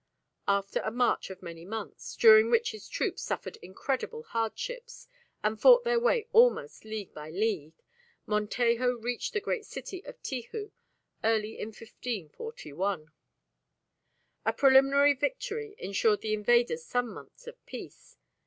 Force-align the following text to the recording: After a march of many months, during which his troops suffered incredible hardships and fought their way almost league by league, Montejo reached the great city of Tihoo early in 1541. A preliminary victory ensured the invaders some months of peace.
After 0.47 0.79
a 0.79 0.89
march 0.89 1.29
of 1.29 1.43
many 1.43 1.63
months, 1.63 2.15
during 2.15 2.49
which 2.49 2.71
his 2.71 2.89
troops 2.89 3.21
suffered 3.21 3.57
incredible 3.57 4.23
hardships 4.23 5.07
and 5.43 5.61
fought 5.61 5.83
their 5.83 5.99
way 5.99 6.27
almost 6.33 6.83
league 6.85 7.13
by 7.13 7.29
league, 7.29 7.75
Montejo 8.25 8.97
reached 8.97 9.33
the 9.33 9.39
great 9.39 9.63
city 9.63 10.03
of 10.03 10.19
Tihoo 10.23 10.71
early 11.23 11.59
in 11.59 11.67
1541. 11.67 13.11
A 14.43 14.53
preliminary 14.53 15.13
victory 15.13 15.75
ensured 15.77 16.21
the 16.21 16.33
invaders 16.33 16.83
some 16.83 17.07
months 17.13 17.45
of 17.45 17.63
peace. 17.67 18.17